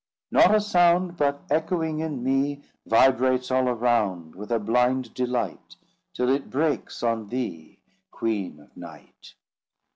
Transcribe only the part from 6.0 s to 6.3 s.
Till